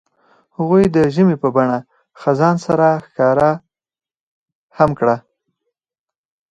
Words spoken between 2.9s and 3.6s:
ښکاره